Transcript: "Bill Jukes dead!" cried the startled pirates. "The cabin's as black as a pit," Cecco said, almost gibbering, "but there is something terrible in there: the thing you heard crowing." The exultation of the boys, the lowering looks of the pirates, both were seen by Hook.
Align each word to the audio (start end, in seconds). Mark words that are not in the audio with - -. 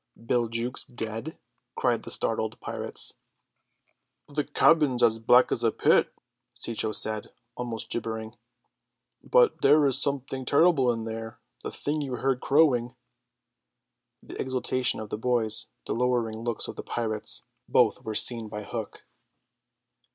"Bill 0.25 0.47
Jukes 0.47 0.83
dead!" 0.83 1.37
cried 1.75 2.01
the 2.01 2.09
startled 2.09 2.59
pirates. 2.59 3.13
"The 4.27 4.43
cabin's 4.45 5.03
as 5.03 5.19
black 5.19 5.51
as 5.51 5.63
a 5.63 5.71
pit," 5.71 6.11
Cecco 6.55 6.91
said, 6.91 7.31
almost 7.55 7.91
gibbering, 7.91 8.35
"but 9.23 9.61
there 9.61 9.85
is 9.85 10.01
something 10.01 10.43
terrible 10.43 10.91
in 10.91 11.03
there: 11.03 11.39
the 11.61 11.69
thing 11.71 12.01
you 12.01 12.15
heard 12.15 12.41
crowing." 12.41 12.95
The 14.23 14.41
exultation 14.41 14.99
of 14.99 15.11
the 15.11 15.19
boys, 15.19 15.67
the 15.85 15.93
lowering 15.93 16.41
looks 16.43 16.67
of 16.67 16.77
the 16.77 16.81
pirates, 16.83 17.43
both 17.69 18.01
were 18.03 18.15
seen 18.15 18.47
by 18.49 18.63
Hook. 18.63 19.03